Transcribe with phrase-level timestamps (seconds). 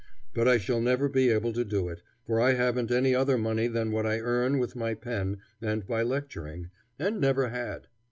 [0.33, 3.67] But I shall never be able to do it, for I haven't any other money
[3.67, 7.87] than what I earn with my pen and by lecturing, and never had.